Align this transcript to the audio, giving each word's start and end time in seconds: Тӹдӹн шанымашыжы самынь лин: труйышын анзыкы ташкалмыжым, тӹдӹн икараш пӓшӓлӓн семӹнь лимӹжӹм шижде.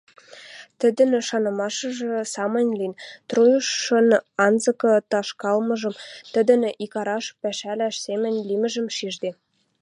Тӹдӹн 0.79 1.09
шанымашыжы 1.27 2.09
самынь 2.33 2.73
лин: 2.79 2.93
труйышын 3.29 4.07
анзыкы 4.45 4.91
ташкалмыжым, 5.11 5.95
тӹдӹн 6.33 6.61
икараш 6.83 7.25
пӓшӓлӓн 7.41 7.93
семӹнь 8.03 8.39
лимӹжӹм 8.47 8.87
шижде. 8.95 9.29